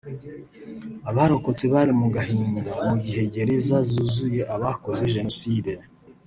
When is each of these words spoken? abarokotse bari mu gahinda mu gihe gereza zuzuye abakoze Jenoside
abarokotse 1.09 1.63
bari 1.73 1.91
mu 2.01 2.07
gahinda 2.15 2.71
mu 2.89 2.95
gihe 3.03 3.23
gereza 3.33 3.77
zuzuye 3.89 4.41
abakoze 4.55 5.03
Jenoside 5.15 5.71